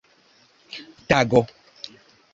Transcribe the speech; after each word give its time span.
tago 1.09 1.41